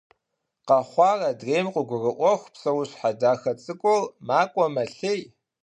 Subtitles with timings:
[0.67, 5.21] Къэхъуар адрейм къыгурыIуэху, псэущхьэ дахэ цIыкIур макIуэ-мэлъей.